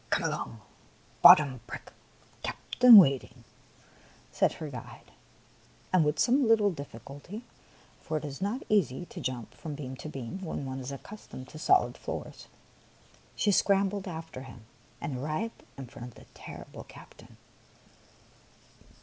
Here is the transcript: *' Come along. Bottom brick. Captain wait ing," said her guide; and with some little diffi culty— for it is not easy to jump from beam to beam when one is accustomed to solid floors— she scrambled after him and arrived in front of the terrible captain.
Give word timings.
*' 0.07 0.09
Come 0.09 0.23
along. 0.23 0.61
Bottom 1.21 1.59
brick. 1.67 1.91
Captain 2.41 2.97
wait 2.97 3.23
ing," 3.23 3.43
said 4.31 4.53
her 4.53 4.67
guide; 4.67 5.11
and 5.93 6.03
with 6.03 6.17
some 6.17 6.47
little 6.47 6.71
diffi 6.71 6.99
culty— 7.01 7.43
for 8.01 8.17
it 8.17 8.25
is 8.25 8.41
not 8.41 8.63
easy 8.67 9.05
to 9.05 9.21
jump 9.21 9.53
from 9.53 9.75
beam 9.75 9.95
to 9.97 10.09
beam 10.09 10.43
when 10.43 10.65
one 10.65 10.79
is 10.79 10.91
accustomed 10.91 11.49
to 11.49 11.59
solid 11.59 11.99
floors— 11.99 12.47
she 13.35 13.51
scrambled 13.51 14.07
after 14.07 14.41
him 14.41 14.65
and 14.99 15.19
arrived 15.19 15.61
in 15.77 15.85
front 15.85 16.07
of 16.07 16.15
the 16.15 16.25
terrible 16.33 16.83
captain. 16.85 17.37